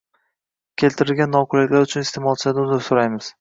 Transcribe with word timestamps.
Keltirilgan 0.83 1.31
noqulayliklar 1.35 1.85
uchun 1.89 2.07
isteʼmolchilardan 2.07 2.67
uzr 2.73 2.83
soʻraymiz. 2.89 3.29